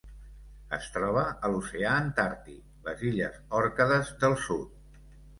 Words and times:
Es 0.75 0.85
troba 0.93 1.25
a 1.47 1.49
l'oceà 1.55 1.91
Antàrtic: 2.05 2.63
les 2.87 3.03
illes 3.09 3.37
Òrcades 3.59 4.09
del 4.25 4.35
Sud. 4.47 4.99